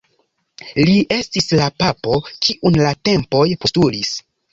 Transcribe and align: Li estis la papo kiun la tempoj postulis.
Li 0.85 0.95
estis 1.15 1.49
la 1.59 1.67
papo 1.83 2.15
kiun 2.47 2.79
la 2.87 2.95
tempoj 3.11 3.45
postulis. 3.67 4.15